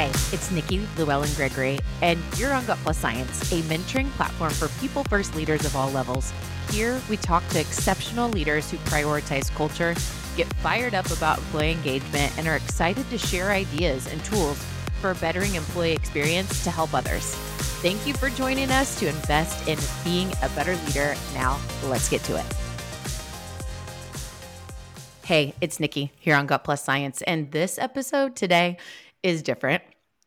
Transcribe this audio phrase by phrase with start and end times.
[0.00, 4.68] Hey, it's Nikki Llewellyn Gregory, and you're on Gut Plus Science, a mentoring platform for
[4.80, 6.32] people first leaders of all levels.
[6.70, 9.94] Here, we talk to exceptional leaders who prioritize culture,
[10.38, 14.56] get fired up about employee engagement, and are excited to share ideas and tools
[15.02, 17.34] for bettering employee experience to help others.
[17.82, 21.14] Thank you for joining us to invest in being a better leader.
[21.34, 22.46] Now, let's get to it.
[25.26, 28.78] Hey, it's Nikki here on Gut Plus Science, and this episode today
[29.22, 29.82] is different.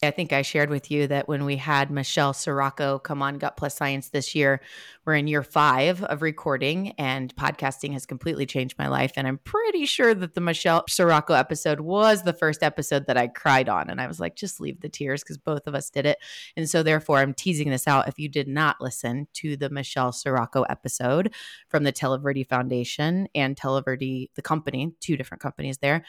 [0.05, 3.57] I think I shared with you that when we had Michelle Cirocco come on Gut
[3.57, 4.61] Plus Science this year,
[5.05, 9.13] we're in year five of recording, and podcasting has completely changed my life.
[9.15, 13.27] And I'm pretty sure that the Michelle Cirocco episode was the first episode that I
[13.27, 13.89] cried on.
[13.89, 16.17] And I was like, just leave the tears because both of us did it.
[16.57, 18.07] And so, therefore, I'm teasing this out.
[18.07, 21.33] If you did not listen to the Michelle Cirocco episode
[21.69, 26.05] from the Televerde Foundation and Televerde, the company, two different companies there,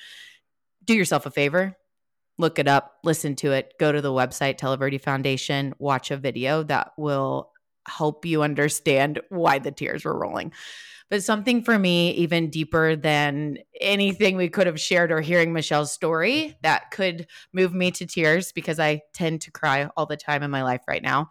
[0.85, 1.77] do yourself a favor
[2.39, 6.63] look it up, listen to it, go to the website, Televerde Foundation, watch a video
[6.65, 7.51] that will
[7.87, 10.53] help you understand why the tears were rolling.
[11.11, 15.93] But something for me, even deeper than anything we could have shared or hearing Michelle's
[15.93, 20.43] story, that could move me to tears because I tend to cry all the time
[20.43, 21.31] in my life right now.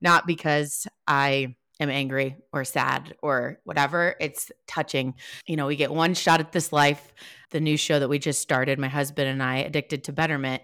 [0.00, 4.14] Not because I am angry or sad or whatever.
[4.20, 5.14] It's touching.
[5.46, 7.12] You know, we get one shot at this life.
[7.50, 10.62] The new show that we just started, my husband and I, Addicted to Betterment,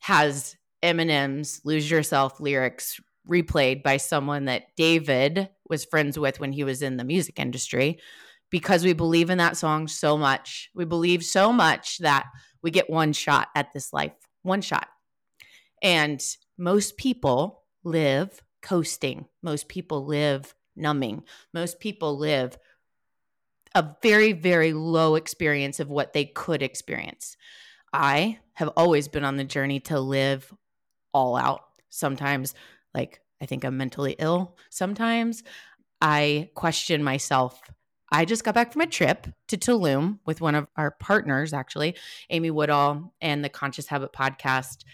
[0.00, 6.64] has Eminem's Lose Yourself lyrics replayed by someone that David was friends with when he
[6.64, 7.98] was in the music industry
[8.50, 10.70] because we believe in that song so much.
[10.74, 12.26] We believe so much that
[12.62, 14.12] we get one shot at this life,
[14.42, 14.88] one shot.
[15.82, 16.22] And
[16.56, 19.26] most people live coasting.
[19.42, 21.24] Most people live numbing.
[21.52, 22.58] Most people live
[23.74, 27.36] a very, very low experience of what they could experience.
[27.92, 30.52] I have always been on the journey to live
[31.12, 31.62] all out.
[31.90, 32.54] Sometimes,
[32.94, 34.56] like, I think I'm mentally ill.
[34.70, 35.42] Sometimes
[36.00, 37.60] I question myself.
[38.10, 41.96] I just got back from a trip to Tulum with one of our partners, actually,
[42.30, 44.84] Amy Woodall and the Conscious Habit podcast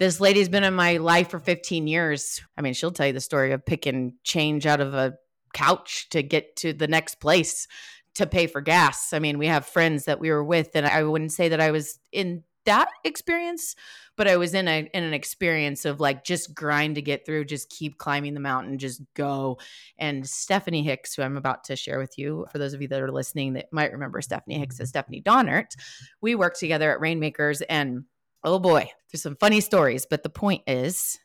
[0.00, 2.40] this lady's been in my life for 15 years.
[2.56, 5.14] I mean, she'll tell you the story of picking change out of a
[5.52, 7.68] couch to get to the next place
[8.14, 9.12] to pay for gas.
[9.12, 11.70] I mean, we have friends that we were with, and I wouldn't say that I
[11.70, 13.76] was in that experience,
[14.16, 17.44] but I was in a in an experience of like just grind to get through,
[17.44, 19.58] just keep climbing the mountain, just go.
[19.98, 23.02] And Stephanie Hicks, who I'm about to share with you, for those of you that
[23.02, 25.74] are listening that might remember Stephanie Hicks as Stephanie Donnert,
[26.22, 28.04] we worked together at Rainmakers and
[28.42, 31.18] Oh boy, there's some funny stories, but the point is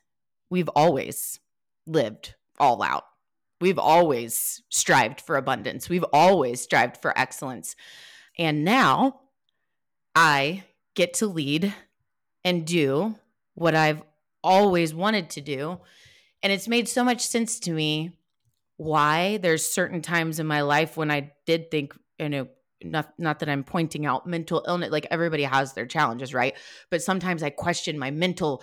[0.50, 1.40] we've always
[1.86, 3.04] lived all out.
[3.60, 5.88] We've always strived for abundance.
[5.88, 7.74] We've always strived for excellence.
[8.38, 9.20] And now
[10.14, 11.74] I get to lead
[12.44, 13.16] and do
[13.54, 14.02] what I've
[14.44, 15.80] always wanted to do.
[16.42, 18.12] And it's made so much sense to me
[18.76, 22.48] why there's certain times in my life when I did think, you know,
[22.82, 26.54] not not that I'm pointing out mental illness like everybody has their challenges right?
[26.90, 28.62] But sometimes I question my mental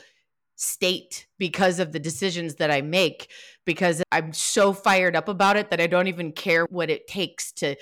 [0.56, 3.32] state because of the decisions that I make
[3.66, 7.52] because I'm so fired up about it that I don't even care what it takes
[7.54, 7.76] to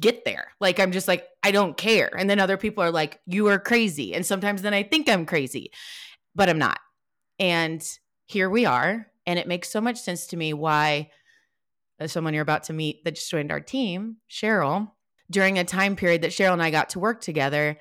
[0.00, 0.52] get there.
[0.58, 2.10] Like I'm just like I don't care.
[2.16, 4.14] And then other people are like you are crazy.
[4.14, 5.70] And sometimes then I think I'm crazy
[6.34, 6.78] but I'm not.
[7.38, 7.86] And
[8.26, 11.10] here we are and it makes so much sense to me why
[12.00, 14.90] uh, someone you're about to meet that just joined our team Cheryl
[15.32, 17.78] during a time period that Cheryl and I got to work together,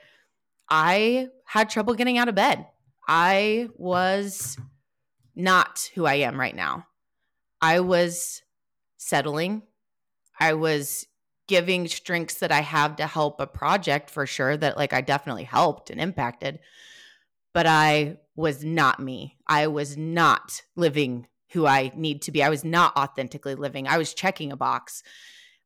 [0.69, 2.65] I had trouble getting out of bed.
[3.07, 4.57] I was
[5.35, 6.87] not who I am right now.
[7.61, 8.41] I was
[8.97, 9.63] settling.
[10.39, 11.05] I was
[11.47, 15.43] giving strengths that I have to help a project for sure that like I definitely
[15.43, 16.59] helped and impacted.
[17.53, 19.37] But I was not me.
[19.45, 22.41] I was not living who I need to be.
[22.41, 23.87] I was not authentically living.
[23.87, 25.03] I was checking a box.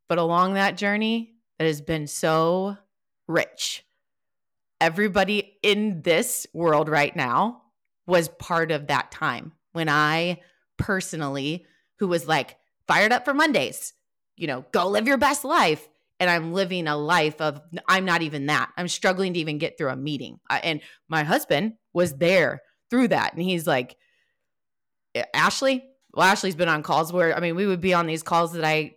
[0.10, 2.78] But along that journey, that has been so
[3.28, 3.86] rich.
[4.82, 7.62] Everybody in this world right now
[8.08, 10.42] was part of that time when I
[10.78, 11.66] personally,
[12.00, 12.58] who was like
[12.88, 13.94] fired up for Mondays,
[14.36, 15.88] you know, go live your best life.
[16.20, 17.60] And I'm living a life of,
[17.90, 18.72] I'm not even that.
[18.78, 20.40] I'm struggling to even get through a meeting.
[20.50, 20.80] And
[21.10, 23.34] my husband was there through that.
[23.34, 23.98] And he's like,
[25.34, 28.54] Ashley, well, Ashley's been on calls where, I mean, we would be on these calls
[28.54, 28.96] that I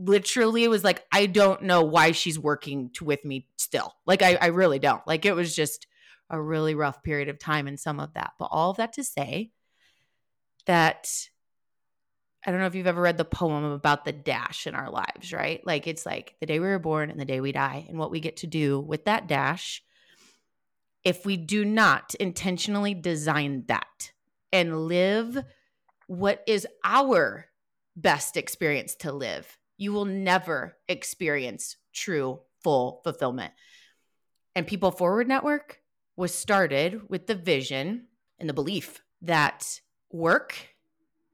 [0.00, 3.94] literally it was like, I don't know why she's working to, with me still.
[4.06, 5.06] Like, I, I really don't.
[5.06, 5.86] Like, it was just
[6.28, 8.32] a really rough period of time and some of that.
[8.38, 9.50] But all of that to say
[10.66, 11.10] that
[12.46, 15.32] I don't know if you've ever read the poem about the dash in our lives,
[15.32, 15.60] right?
[15.66, 18.10] Like, it's like the day we were born and the day we die, and what
[18.10, 19.82] we get to do with that dash
[21.04, 24.12] if we do not intentionally design that
[24.52, 25.42] and live
[26.06, 27.46] what is our
[27.96, 33.54] best experience to live, you will never experience true full fulfillment.
[34.54, 35.80] And People Forward Network
[36.16, 38.06] was started with the vision
[38.38, 39.80] and the belief that
[40.12, 40.54] work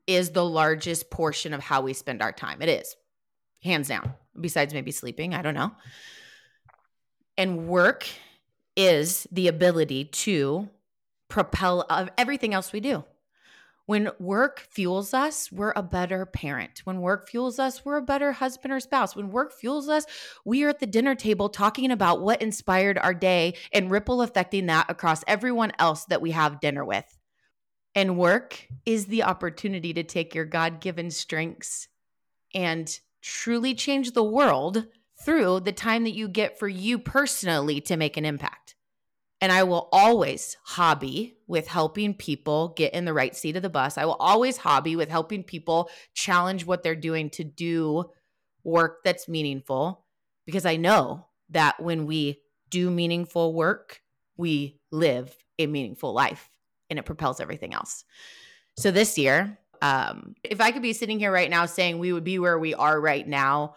[0.07, 2.63] is the largest portion of how we spend our time.
[2.63, 2.95] It is,
[3.65, 5.35] hands down, besides maybe sleeping.
[5.35, 5.73] I don't know.
[7.37, 8.07] And work
[8.77, 10.69] is the ability to
[11.27, 13.05] propel uh, everything else we do.
[13.87, 16.81] When work fuels us, we're a better parent.
[16.85, 19.15] When work fuels us, we're a better husband or spouse.
[19.15, 20.05] When work fuels us,
[20.45, 24.67] we are at the dinner table talking about what inspired our day and ripple affecting
[24.67, 27.17] that across everyone else that we have dinner with.
[27.95, 31.89] And work is the opportunity to take your God given strengths
[32.55, 34.87] and truly change the world
[35.25, 38.76] through the time that you get for you personally to make an impact.
[39.41, 43.69] And I will always hobby with helping people get in the right seat of the
[43.69, 43.99] bus.
[43.99, 48.07] I will always hobby with helping people challenge what they're doing to do
[48.65, 50.05] work that's meaningful
[50.47, 52.41] because I know that when we
[52.71, 54.01] do meaningful work,
[54.37, 56.49] we live a meaningful life
[56.91, 58.05] and it propels everything else.
[58.79, 62.25] So this year, um, if I could be sitting here right now saying we would
[62.25, 63.75] be where we are right now,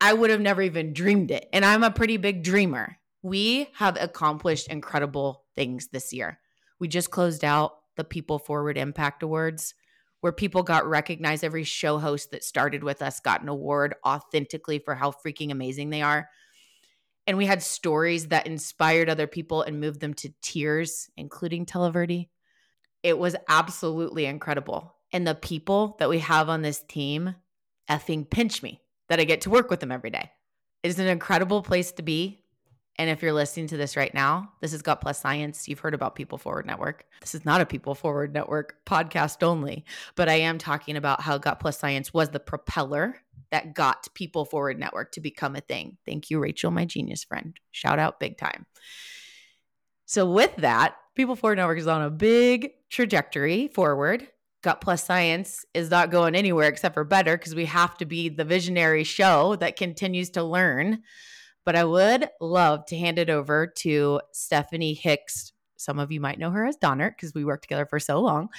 [0.00, 1.48] I would have never even dreamed it.
[1.52, 2.96] And I'm a pretty big dreamer.
[3.22, 6.38] We have accomplished incredible things this year.
[6.78, 9.74] We just closed out the People Forward Impact Awards,
[10.20, 11.44] where people got recognized.
[11.44, 15.90] Every show host that started with us got an award authentically for how freaking amazing
[15.90, 16.28] they are.
[17.26, 22.28] And we had stories that inspired other people and moved them to tears, including Televerde.
[23.02, 24.94] It was absolutely incredible.
[25.12, 27.34] And the people that we have on this team
[27.88, 30.30] effing pinch me that I get to work with them every day.
[30.82, 32.44] It is an incredible place to be.
[33.00, 35.66] And if you're listening to this right now, this is Gut Plus Science.
[35.66, 37.06] You've heard about People Forward Network.
[37.22, 39.86] This is not a People Forward Network podcast only,
[40.16, 43.16] but I am talking about how Gut Plus Science was the propeller
[43.52, 45.96] that got People Forward Network to become a thing.
[46.04, 47.58] Thank you, Rachel, my genius friend.
[47.70, 48.66] Shout out big time.
[50.04, 54.28] So, with that, People Forward Network is on a big trajectory forward.
[54.60, 58.28] Gut Plus Science is not going anywhere except for better because we have to be
[58.28, 61.02] the visionary show that continues to learn
[61.64, 65.52] but I would love to hand it over to Stephanie Hicks.
[65.76, 68.50] Some of you might know her as Donner because we worked together for so long.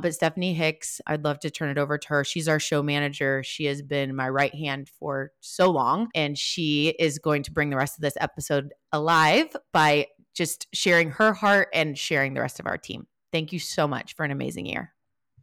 [0.00, 2.24] But Stephanie Hicks, I'd love to turn it over to her.
[2.24, 3.44] She's our show manager.
[3.44, 7.70] She has been my right hand for so long, and she is going to bring
[7.70, 12.58] the rest of this episode alive by just sharing her heart and sharing the rest
[12.58, 13.06] of our team.
[13.30, 14.92] Thank you so much for an amazing year.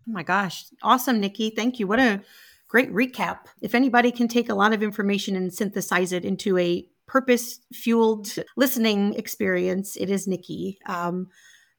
[0.07, 0.65] Oh my gosh.
[0.83, 1.49] Awesome, Nikki.
[1.49, 1.87] Thank you.
[1.87, 2.21] What a
[2.67, 3.39] great recap.
[3.61, 8.33] If anybody can take a lot of information and synthesize it into a purpose fueled
[8.55, 10.79] listening experience, it is Nikki.
[10.85, 11.27] Um,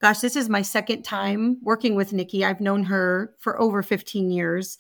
[0.03, 2.45] gosh, this is my second time working with Nikki.
[2.45, 4.77] I've known her for over 15 years.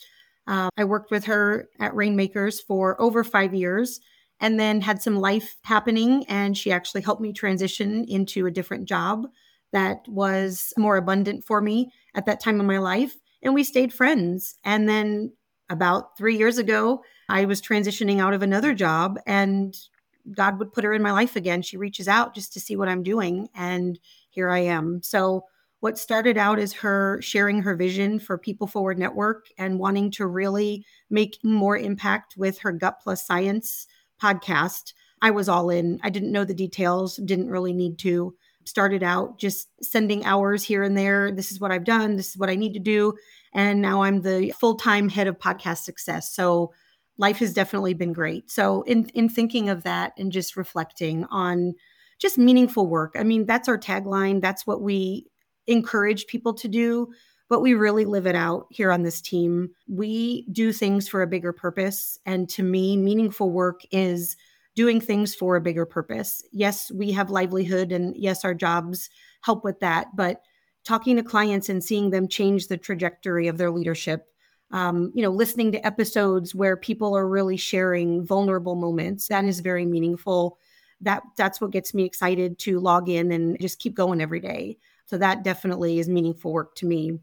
[0.46, 3.99] Uh, I worked with her at Rainmakers for over five years
[4.40, 6.26] and then had some life happening.
[6.28, 9.28] And she actually helped me transition into a different job
[9.72, 13.14] that was more abundant for me at that time of my life.
[13.43, 14.56] And we stayed friends.
[14.64, 15.32] And then
[15.70, 19.75] about three years ago, I was transitioning out of another job and
[20.31, 21.63] God would put her in my life again.
[21.63, 23.49] She reaches out just to see what I'm doing.
[23.55, 23.99] And
[24.31, 25.02] here I am.
[25.02, 25.45] So,
[25.81, 30.29] what started out as her sharing her vision for People Forward Network and wanting to
[30.29, 33.88] really make more impact with her Gut Plus Science
[34.23, 35.99] podcast, I was all in.
[36.05, 38.33] I didn't know the details, didn't really need to.
[38.64, 41.33] Started out just sending hours here and there.
[41.33, 42.14] This is what I've done.
[42.17, 43.14] This is what I need to do.
[43.52, 46.33] And now I'm the full time head of podcast success.
[46.33, 46.73] So,
[47.19, 48.50] life has definitely been great.
[48.50, 51.75] So in in thinking of that and just reflecting on
[52.19, 53.14] just meaningful work.
[53.19, 54.40] I mean, that's our tagline.
[54.40, 55.26] That's what we
[55.66, 57.09] encourage people to do,
[57.49, 59.71] but we really live it out here on this team.
[59.88, 64.37] We do things for a bigger purpose, and to me, meaningful work is
[64.75, 66.42] doing things for a bigger purpose.
[66.52, 69.11] Yes, we have livelihood and yes, our jobs
[69.42, 70.40] help with that, but
[70.85, 74.26] talking to clients and seeing them change the trajectory of their leadership
[74.73, 79.29] um, you know, listening to episodes where people are really sharing vulnerable moments.
[79.29, 80.59] That is very meaningful.
[81.00, 84.79] That that's what gets me excited to log in and just keep going every day.
[85.07, 87.19] So that definitely is meaningful work to me.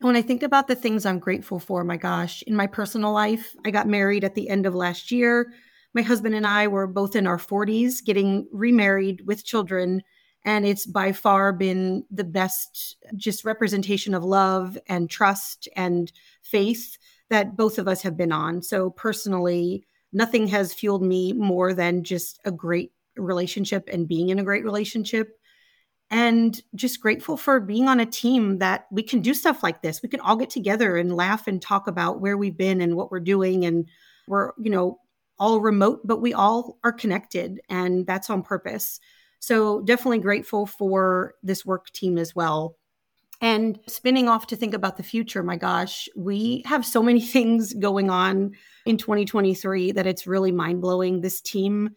[0.00, 3.56] When I think about the things I'm grateful for, my gosh, in my personal life,
[3.64, 5.52] I got married at the end of last year.
[5.94, 10.02] My husband and I were both in our 40s, getting remarried with children
[10.46, 16.10] and it's by far been the best just representation of love and trust and
[16.40, 16.96] faith
[17.28, 22.02] that both of us have been on so personally nothing has fueled me more than
[22.02, 25.38] just a great relationship and being in a great relationship.
[26.08, 30.02] And just grateful for being on a team that we can do stuff like this.
[30.02, 33.10] We can all get together and laugh and talk about where we've been and what
[33.10, 33.64] we're doing.
[33.64, 33.88] And
[34.28, 35.00] we're, you know,
[35.40, 39.00] all remote, but we all are connected and that's on purpose.
[39.38, 42.76] So definitely grateful for this work team as well.
[43.40, 47.74] And spinning off to think about the future, my gosh, we have so many things
[47.74, 48.52] going on
[48.86, 51.20] in 2023 that it's really mind blowing.
[51.20, 51.90] This team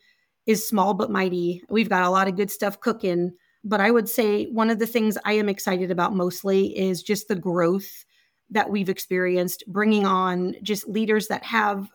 [0.46, 1.62] is small but mighty.
[1.70, 3.34] We've got a lot of good stuff cooking.
[3.64, 7.28] But I would say one of the things I am excited about mostly is just
[7.28, 8.06] the growth
[8.50, 11.90] that we've experienced, bringing on just leaders that have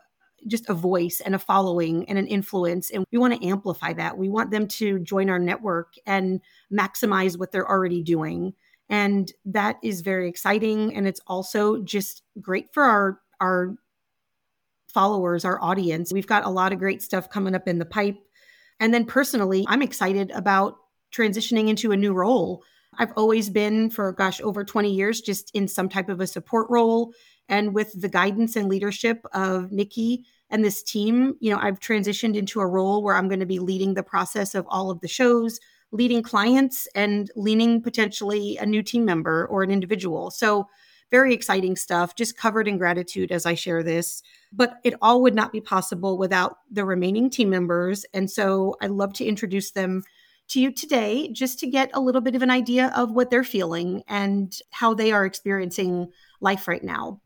[0.46, 2.90] just a voice and a following and an influence.
[2.90, 4.18] And we want to amplify that.
[4.18, 6.40] We want them to join our network and
[6.72, 8.54] maximize what they're already doing.
[8.88, 10.94] And that is very exciting.
[10.94, 13.74] And it's also just great for our, our
[14.88, 16.12] followers, our audience.
[16.12, 18.18] We've got a lot of great stuff coming up in the pipe.
[18.80, 20.76] And then personally, I'm excited about
[21.12, 22.62] transitioning into a new role.
[22.98, 26.68] I've always been for gosh over 20 years just in some type of a support
[26.70, 27.12] role
[27.48, 32.36] and with the guidance and leadership of Nikki and this team, you know, I've transitioned
[32.36, 35.08] into a role where I'm going to be leading the process of all of the
[35.08, 35.60] shows,
[35.90, 40.30] leading clients, and leading potentially a new team member or an individual.
[40.30, 40.68] So,
[41.10, 44.22] very exciting stuff, just covered in gratitude as I share this.
[44.52, 48.04] But it all would not be possible without the remaining team members.
[48.14, 50.02] And so, I'd love to introduce them
[50.48, 53.44] to you today just to get a little bit of an idea of what they're
[53.44, 56.08] feeling and how they are experiencing
[56.40, 57.20] life right now.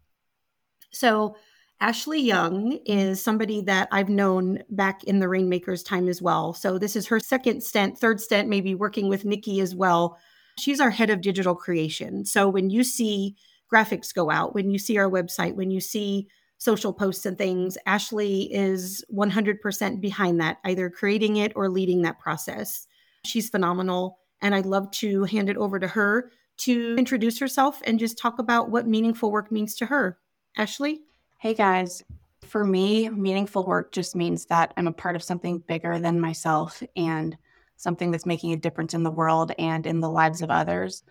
[0.90, 1.36] So,
[1.80, 6.52] Ashley Young is somebody that I've known back in the Rainmakers time as well.
[6.52, 10.18] So this is her second stint, third stint, maybe working with Nikki as well.
[10.58, 12.24] She's our head of digital creation.
[12.24, 13.36] So when you see
[13.72, 16.26] graphics go out, when you see our website, when you see
[16.58, 22.18] social posts and things, Ashley is 100% behind that, either creating it or leading that
[22.18, 22.88] process.
[23.24, 24.18] She's phenomenal.
[24.40, 28.40] And I'd love to hand it over to her to introduce herself and just talk
[28.40, 30.18] about what meaningful work means to her.
[30.58, 31.02] Ashley?
[31.38, 32.02] Hey guys,
[32.42, 36.82] for me, meaningful work just means that I'm a part of something bigger than myself
[36.96, 37.38] and
[37.76, 41.04] something that's making a difference in the world and in the lives of others.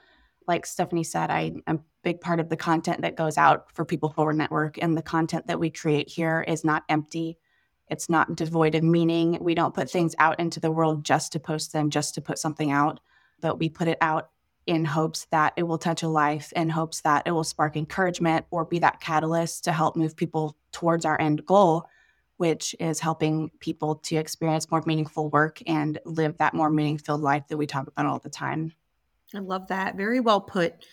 [0.50, 3.86] Like Stephanie said, I am a big part of the content that goes out for
[3.86, 7.38] People Forward Network, and the content that we create here is not empty.
[7.88, 9.38] It's not devoid of meaning.
[9.40, 12.38] We don't put things out into the world just to post them, just to put
[12.38, 13.00] something out,
[13.40, 14.30] but we put it out
[14.68, 18.46] in hopes that it will touch a life, in hopes that it will spark encouragement
[18.52, 21.88] or be that catalyst to help move people towards our end goal,
[22.36, 27.48] which is helping people to experience more meaningful work and live that more meaningful life
[27.48, 28.74] that we talk about all the time.
[29.34, 29.96] I love that.
[29.96, 30.86] Very well put.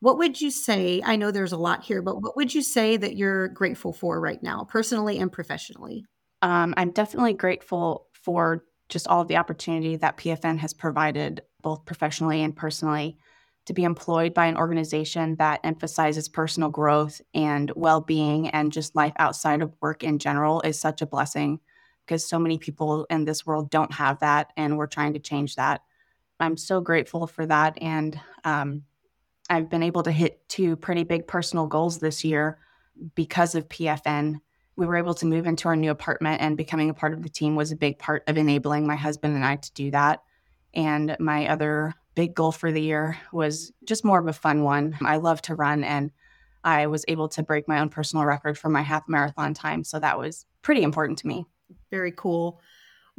[0.00, 1.02] What would you say?
[1.04, 4.20] I know there's a lot here, but what would you say that you're grateful for
[4.20, 6.04] right now, personally and professionally?
[6.40, 11.84] Um, I'm definitely grateful for just all of the opportunity that PFN has provided, both
[11.84, 13.18] professionally and personally,
[13.66, 18.96] to be employed by an organization that emphasizes personal growth and well being and just
[18.96, 21.60] life outside of work in general is such a blessing
[22.06, 24.52] because so many people in this world don't have that.
[24.56, 25.82] And we're trying to change that.
[26.40, 27.76] I'm so grateful for that.
[27.82, 28.84] And um,
[29.50, 32.58] I've been able to hit two pretty big personal goals this year
[33.14, 34.40] because of PFN
[34.78, 37.28] we were able to move into our new apartment and becoming a part of the
[37.28, 40.22] team was a big part of enabling my husband and I to do that.
[40.72, 44.96] And my other big goal for the year was just more of a fun one.
[45.04, 46.12] I love to run and
[46.62, 49.82] I was able to break my own personal record for my half marathon time.
[49.82, 51.44] So that was pretty important to me.
[51.90, 52.60] Very cool.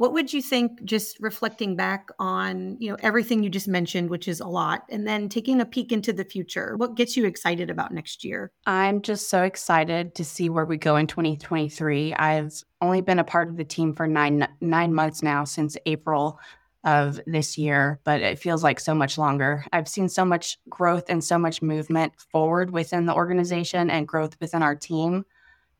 [0.00, 4.28] What would you think, just reflecting back on, you know, everything you just mentioned, which
[4.28, 6.74] is a lot, and then taking a peek into the future?
[6.78, 8.50] What gets you excited about next year?
[8.64, 12.14] I'm just so excited to see where we go in 2023.
[12.14, 16.40] I've only been a part of the team for nine nine months now since April
[16.82, 19.66] of this year, but it feels like so much longer.
[19.70, 24.40] I've seen so much growth and so much movement forward within the organization and growth
[24.40, 25.26] within our team.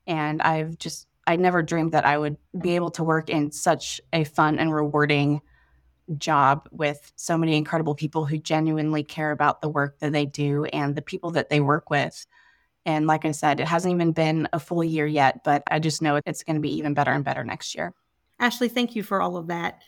[0.07, 4.01] And I've just I never dreamed that I would be able to work in such
[4.13, 5.41] a fun and rewarding
[6.19, 10.65] job with so many incredible people who genuinely care about the work that they do
[10.67, 12.27] and the people that they work with.
[12.87, 16.03] And like I said, it hasn't even been a full year yet, but I just
[16.03, 17.93] know it's going to be even better and better next year.
[18.39, 19.83] Ashley, thank you for all of that.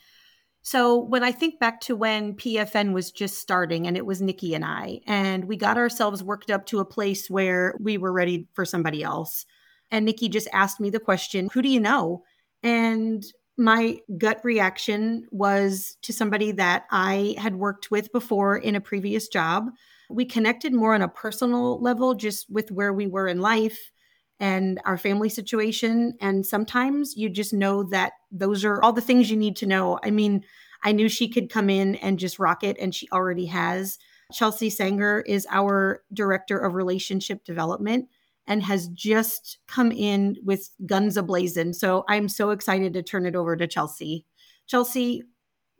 [0.64, 4.54] So, when I think back to when PFN was just starting and it was Nikki
[4.54, 8.46] and I, and we got ourselves worked up to a place where we were ready
[8.52, 9.44] for somebody else
[9.92, 12.24] and Nikki just asked me the question, Who do you know?
[12.64, 13.22] And
[13.58, 19.28] my gut reaction was to somebody that I had worked with before in a previous
[19.28, 19.70] job.
[20.08, 23.92] We connected more on a personal level, just with where we were in life.
[24.40, 26.14] and our family situation.
[26.20, 30.00] And sometimes you just know that those are all the things you need to know.
[30.02, 30.42] I mean,
[30.82, 33.98] I knew she could come in and just rock it, and she already has.
[34.32, 38.08] Chelsea Sanger is our director of relationship development
[38.46, 41.74] and has just come in with guns ablazing.
[41.74, 44.26] So I'm so excited to turn it over to Chelsea.
[44.66, 45.22] Chelsea,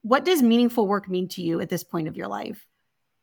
[0.03, 2.67] what does meaningful work mean to you at this point of your life?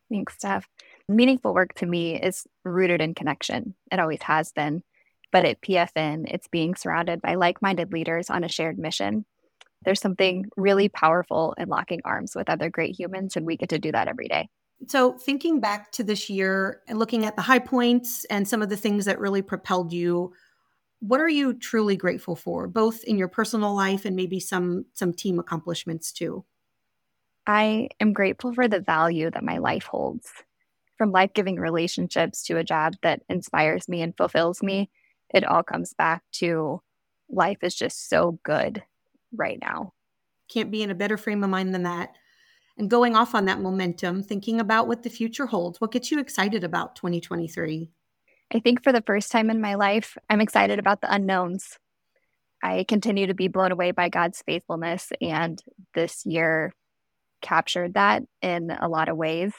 [0.09, 0.67] Thanks, Steph.
[1.07, 3.75] Meaningful work to me is rooted in connection.
[3.91, 4.83] It always has been.
[5.31, 9.25] But at PFN, it's being surrounded by like minded leaders on a shared mission.
[9.85, 13.79] There's something really powerful in locking arms with other great humans, and we get to
[13.79, 14.49] do that every day.
[14.87, 18.69] So, thinking back to this year and looking at the high points and some of
[18.69, 20.33] the things that really propelled you,
[20.99, 25.13] what are you truly grateful for, both in your personal life and maybe some some
[25.13, 26.45] team accomplishments too?
[27.45, 30.29] I am grateful for the value that my life holds.
[30.97, 34.89] From life giving relationships to a job that inspires me and fulfills me,
[35.33, 36.81] it all comes back to
[37.29, 38.83] life is just so good
[39.33, 39.93] right now.
[40.49, 42.15] Can't be in a better frame of mind than that
[42.79, 45.81] and going off on that momentum, thinking about what the future holds.
[45.81, 47.91] What gets you excited about 2023?
[48.51, 51.77] I think for the first time in my life, I'm excited about the unknowns.
[52.63, 55.61] I continue to be blown away by God's faithfulness, and
[55.93, 56.73] this year
[57.41, 59.53] captured that in a lot of ways.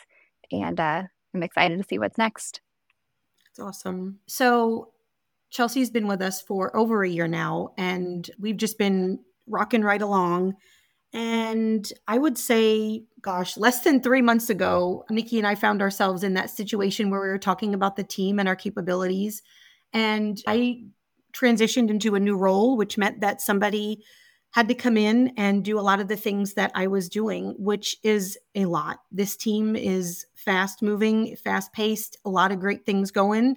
[0.51, 1.03] And uh,
[1.35, 2.63] I'm excited to see what's next.
[3.51, 4.19] It's awesome.
[4.27, 4.93] So,
[5.51, 10.01] Chelsea's been with us for over a year now, and we've just been rocking right
[10.01, 10.55] along.
[11.13, 16.23] And I would say, gosh, less than three months ago, Nikki and I found ourselves
[16.23, 19.43] in that situation where we were talking about the team and our capabilities.
[19.93, 20.85] And I
[21.33, 24.05] transitioned into a new role, which meant that somebody
[24.53, 27.55] had to come in and do a lot of the things that I was doing,
[27.59, 28.99] which is a lot.
[29.13, 33.57] This team is fast moving, fast paced, a lot of great things going.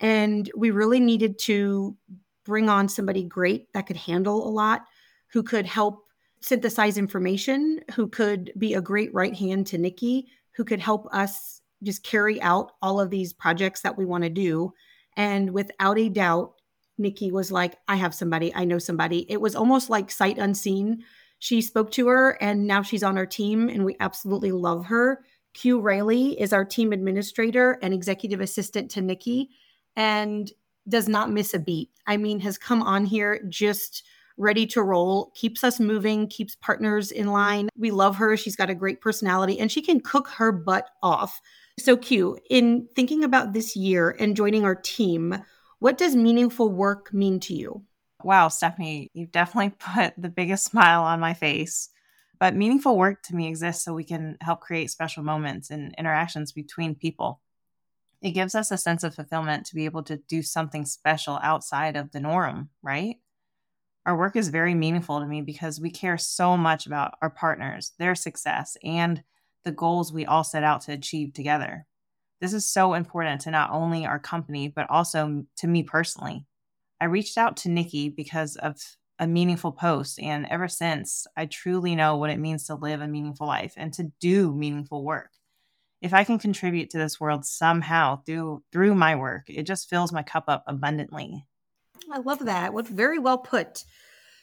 [0.00, 1.96] And we really needed to
[2.44, 4.82] bring on somebody great that could handle a lot,
[5.28, 6.03] who could help
[6.44, 11.62] synthesize information, who could be a great right hand to Nikki, who could help us
[11.82, 14.70] just carry out all of these projects that we want to do.
[15.16, 16.52] And without a doubt,
[16.98, 19.24] Nikki was like, I have somebody, I know somebody.
[19.30, 21.02] It was almost like sight unseen.
[21.38, 25.24] She spoke to her and now she's on our team and we absolutely love her.
[25.54, 29.48] Q Rayleigh is our team administrator and executive assistant to Nikki
[29.96, 30.52] and
[30.86, 31.88] does not miss a beat.
[32.06, 34.04] I mean, has come on here just
[34.36, 37.68] ready to roll, keeps us moving, keeps partners in line.
[37.76, 38.36] We love her.
[38.36, 41.40] She's got a great personality and she can cook her butt off.
[41.78, 45.36] So, Q, in thinking about this year and joining our team,
[45.78, 47.82] what does meaningful work mean to you?
[48.22, 51.90] Wow, Stephanie, you've definitely put the biggest smile on my face.
[52.38, 56.52] But meaningful work to me exists so we can help create special moments and interactions
[56.52, 57.40] between people.
[58.20, 61.96] It gives us a sense of fulfillment to be able to do something special outside
[61.96, 63.16] of the norm, right?
[64.06, 67.92] Our work is very meaningful to me because we care so much about our partners,
[67.98, 69.22] their success, and
[69.64, 71.86] the goals we all set out to achieve together.
[72.40, 76.46] This is so important to not only our company, but also to me personally.
[77.00, 78.76] I reached out to Nikki because of
[79.18, 83.08] a meaningful post, and ever since, I truly know what it means to live a
[83.08, 85.30] meaningful life and to do meaningful work.
[86.02, 90.12] If I can contribute to this world somehow through through my work, it just fills
[90.12, 91.46] my cup up abundantly.
[92.12, 92.72] I love that.
[92.72, 93.84] What very well put.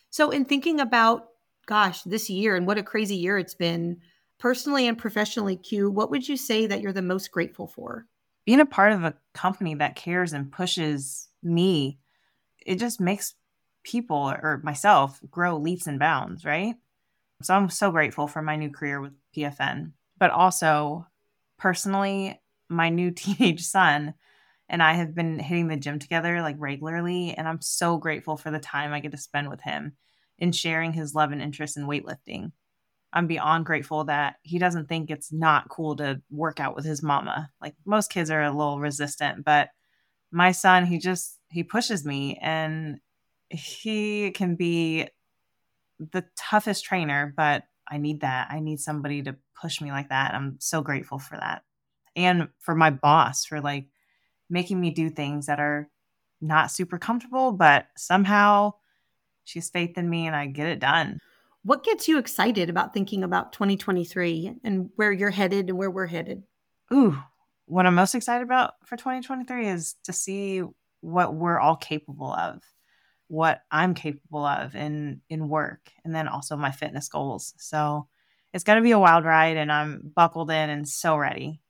[0.10, 1.30] So, in thinking about,
[1.66, 4.02] gosh, this year and what a crazy year it's been,
[4.40, 8.06] personally and professionally, Q, what would you say that you're the most grateful for?
[8.46, 12.00] Being a part of a company that cares and pushes me,
[12.66, 13.36] it just makes
[13.84, 16.76] people or myself grow leaps and bounds, right?
[17.42, 21.08] So I'm so grateful for my new career with PFN, but also
[21.58, 24.14] personally, my new teenage son
[24.72, 27.34] and I have been hitting the gym together like regularly.
[27.34, 29.98] And I'm so grateful for the time I get to spend with him
[30.40, 32.54] in sharing his love and interest in weightlifting.
[33.12, 37.04] I'm beyond grateful that he doesn't think it's not cool to work out with his
[37.04, 37.52] mama.
[37.60, 39.70] Like most kids are a little resistant, but
[40.32, 43.02] my son, he just he pushes me and
[43.50, 45.10] he can be
[46.00, 48.48] the toughest trainer, but I need that.
[48.50, 50.34] I need somebody to push me like that.
[50.34, 51.64] I'm so grateful for that.
[52.16, 53.88] And for my boss for like
[54.52, 55.90] making me do things that are
[56.42, 58.74] not super comfortable, but somehow
[59.46, 61.20] she has faith in me and I get it done.
[61.64, 66.08] What gets you excited about thinking about 2023 and where you're headed and where we're
[66.08, 66.44] headed?
[66.92, 67.18] Ooh,
[67.66, 70.64] what I'm most excited about for 2023 is to see
[71.00, 72.62] what we're all capable of,
[73.28, 77.54] what I'm capable of in in work, and then also my fitness goals.
[77.58, 78.08] So
[78.54, 81.61] it's going to be a wild ride, and I'm buckled in and so ready.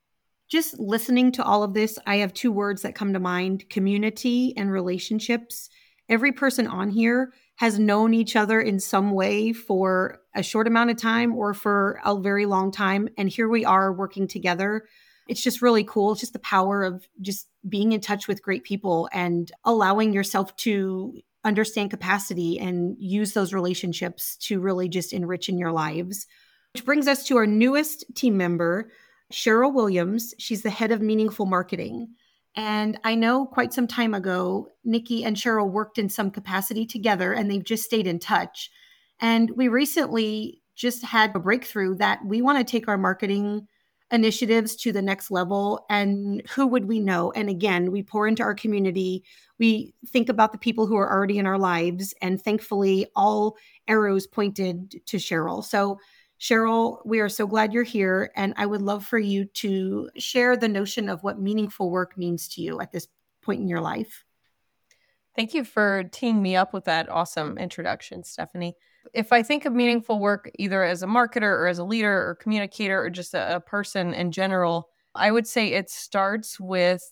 [0.52, 4.52] Just listening to all of this, I have two words that come to mind community
[4.54, 5.70] and relationships.
[6.10, 10.90] Every person on here has known each other in some way for a short amount
[10.90, 13.08] of time or for a very long time.
[13.16, 14.84] And here we are working together.
[15.26, 16.12] It's just really cool.
[16.12, 20.54] It's just the power of just being in touch with great people and allowing yourself
[20.56, 26.26] to understand capacity and use those relationships to really just enrich in your lives.
[26.74, 28.90] Which brings us to our newest team member,
[29.32, 30.34] Cheryl Williams.
[30.38, 32.08] She's the head of meaningful marketing.
[32.54, 37.32] And I know quite some time ago, Nikki and Cheryl worked in some capacity together
[37.32, 38.70] and they've just stayed in touch.
[39.20, 43.66] And we recently just had a breakthrough that we want to take our marketing
[44.10, 45.86] initiatives to the next level.
[45.88, 47.32] And who would we know?
[47.32, 49.24] And again, we pour into our community.
[49.58, 52.12] We think about the people who are already in our lives.
[52.20, 53.56] And thankfully, all
[53.88, 55.64] arrows pointed to Cheryl.
[55.64, 55.98] So
[56.42, 58.32] Cheryl, we are so glad you're here.
[58.34, 62.48] And I would love for you to share the notion of what meaningful work means
[62.48, 63.06] to you at this
[63.42, 64.24] point in your life.
[65.36, 68.74] Thank you for teeing me up with that awesome introduction, Stephanie.
[69.14, 72.34] If I think of meaningful work either as a marketer or as a leader or
[72.34, 77.04] communicator or just a, a person in general, I would say it starts with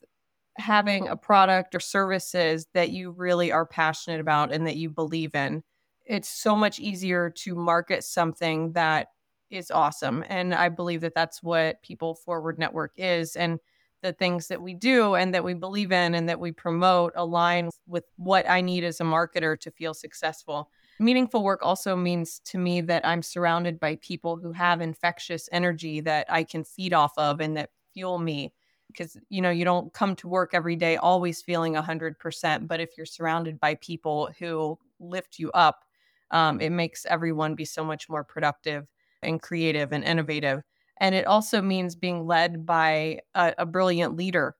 [0.56, 5.36] having a product or services that you really are passionate about and that you believe
[5.36, 5.62] in.
[6.04, 9.06] It's so much easier to market something that
[9.50, 10.24] is awesome.
[10.28, 13.36] And I believe that that's what People Forward Network is.
[13.36, 13.58] And
[14.02, 17.70] the things that we do and that we believe in and that we promote align
[17.86, 20.70] with what I need as a marketer to feel successful.
[20.98, 26.00] Meaningful work also means to me that I'm surrounded by people who have infectious energy
[26.00, 28.52] that I can feed off of and that fuel me.
[28.86, 32.66] Because, you know, you don't come to work every day always feeling 100%.
[32.66, 35.84] But if you're surrounded by people who lift you up,
[36.32, 38.88] um, it makes everyone be so much more productive
[39.22, 40.62] and creative and innovative.
[41.00, 44.54] And it also means being led by a, a brilliant leader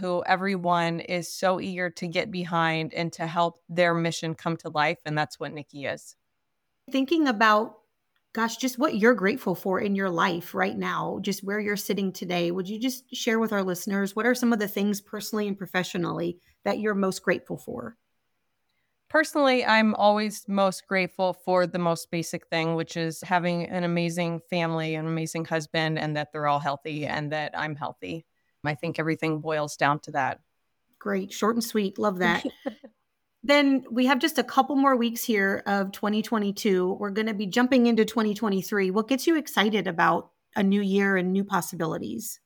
[0.00, 4.68] who everyone is so eager to get behind and to help their mission come to
[4.68, 4.98] life.
[5.04, 6.16] And that's what Nikki is.
[6.90, 7.76] Thinking about,
[8.32, 12.12] gosh, just what you're grateful for in your life right now, just where you're sitting
[12.12, 15.46] today, would you just share with our listeners what are some of the things personally
[15.46, 17.96] and professionally that you're most grateful for?
[19.14, 24.40] Personally, I'm always most grateful for the most basic thing, which is having an amazing
[24.50, 28.26] family, an amazing husband, and that they're all healthy and that I'm healthy.
[28.64, 30.40] I think everything boils down to that.
[30.98, 31.32] Great.
[31.32, 31.96] Short and sweet.
[31.96, 32.44] Love that.
[33.44, 36.94] then we have just a couple more weeks here of 2022.
[36.94, 38.90] We're going to be jumping into 2023.
[38.90, 42.40] What gets you excited about a new year and new possibilities?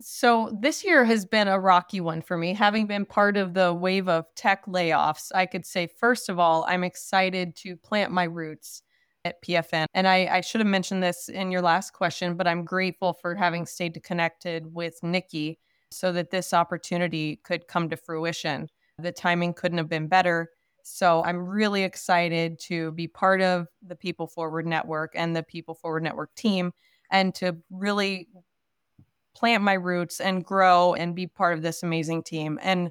[0.00, 2.54] So, this year has been a rocky one for me.
[2.54, 6.64] Having been part of the wave of tech layoffs, I could say, first of all,
[6.68, 8.82] I'm excited to plant my roots
[9.24, 9.86] at PFN.
[9.94, 13.34] And I, I should have mentioned this in your last question, but I'm grateful for
[13.34, 15.58] having stayed connected with Nikki
[15.90, 18.68] so that this opportunity could come to fruition.
[18.98, 20.50] The timing couldn't have been better.
[20.82, 25.74] So I'm really excited to be part of the People Forward Network and the People
[25.74, 26.72] Forward Network team
[27.10, 28.28] and to really
[29.38, 32.58] plant my roots and grow and be part of this amazing team.
[32.60, 32.90] And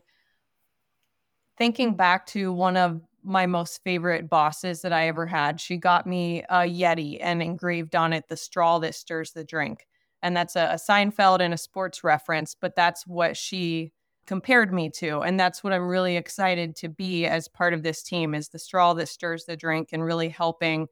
[1.57, 6.07] thinking back to one of my most favorite bosses that I ever had, she got
[6.07, 9.87] me a Yeti and engraved on it the straw that stirs the drink.
[10.21, 13.91] And that's a, a Seinfeld and a sports reference, but that's what she
[14.25, 15.19] compared me to.
[15.19, 18.59] And that's what I'm really excited to be as part of this team is the
[18.59, 20.87] straw that stirs the drink and really helping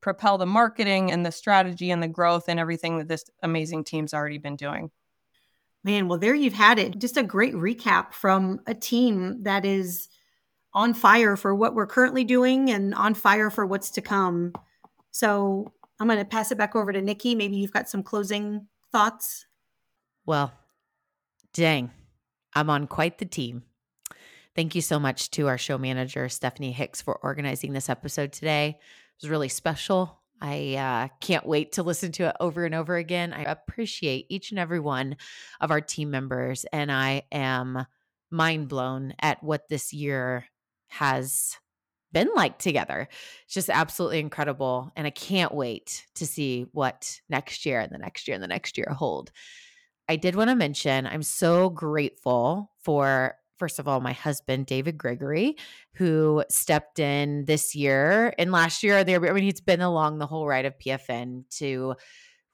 [0.00, 4.14] propel the marketing and the strategy and the growth and everything that this amazing team's
[4.14, 4.90] already been doing.
[5.84, 6.98] Man, well, there you've had it.
[6.98, 10.08] Just a great recap from a team that is
[10.74, 14.52] on fire for what we're currently doing and on fire for what's to come.
[15.10, 17.34] So I'm going to pass it back over to Nikki.
[17.34, 19.46] Maybe you've got some closing thoughts.
[20.26, 20.52] Well,
[21.54, 21.90] dang,
[22.54, 23.62] I'm on quite the team.
[24.54, 28.76] Thank you so much to our show manager, Stephanie Hicks, for organizing this episode today.
[28.78, 30.17] It was really special.
[30.40, 33.32] I uh, can't wait to listen to it over and over again.
[33.32, 35.16] I appreciate each and every one
[35.60, 37.86] of our team members, and I am
[38.30, 40.44] mind blown at what this year
[40.88, 41.56] has
[42.12, 43.08] been like together.
[43.44, 44.92] It's just absolutely incredible.
[44.96, 48.48] And I can't wait to see what next year and the next year and the
[48.48, 49.30] next year hold.
[50.08, 54.96] I did want to mention I'm so grateful for first of all, my husband, David
[54.96, 55.56] Gregory,
[55.94, 59.04] who stepped in this year and last year.
[59.04, 61.94] There, I mean, he's been along the whole ride of PFN to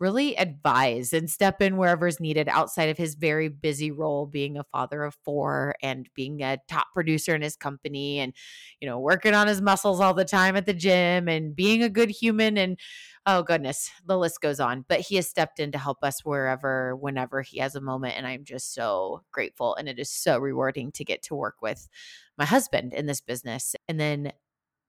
[0.00, 4.56] really advise and step in wherever is needed outside of his very busy role being
[4.56, 8.32] a father of four and being a top producer in his company and
[8.80, 11.88] you know working on his muscles all the time at the gym and being a
[11.88, 12.78] good human and
[13.26, 14.84] oh goodness the list goes on.
[14.88, 18.26] But he has stepped in to help us wherever whenever he has a moment and
[18.26, 21.88] i'm just so grateful and it is so rewarding to get to work with
[22.36, 23.76] my husband in this business.
[23.88, 24.32] And then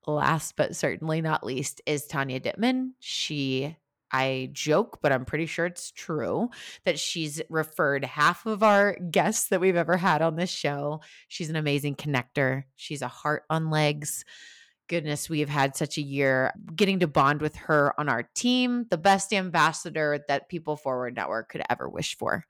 [0.08, 2.92] last but certainly not least is tanya dittman.
[3.00, 3.76] She
[4.16, 6.50] I joke, but I'm pretty sure it's true
[6.86, 11.02] that she's referred half of our guests that we've ever had on this show.
[11.28, 12.64] She's an amazing connector.
[12.78, 14.24] She's a heart on legs.
[14.88, 18.86] Goodness, we have had such a year getting to bond with her on our team,
[18.90, 22.46] the best ambassador that People Forward Network could ever wish for.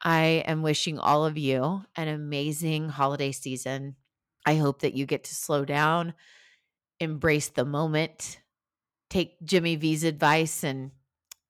[0.00, 3.96] I am wishing all of you an amazing holiday season.
[4.46, 6.14] I hope that you get to slow down,
[7.00, 8.38] embrace the moment,
[9.12, 10.90] take Jimmy V's advice and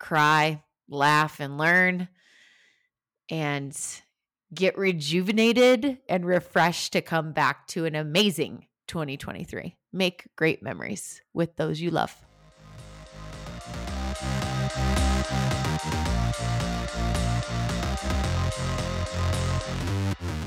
[0.00, 2.08] cry, laugh, and learn,
[3.30, 3.78] and
[4.52, 9.76] get rejuvenated and refreshed to come back to an amazing 2023.
[9.92, 12.16] Make great memories with those you love.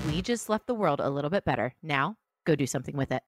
[0.05, 1.73] We just left the world a little bit better.
[1.81, 3.23] Now, go do something with it.